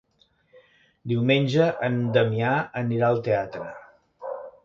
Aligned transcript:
Diumenge 1.11 1.67
en 1.89 1.99
Damià 2.17 2.55
anirà 2.83 3.09
al 3.11 3.23
teatre. 3.29 3.69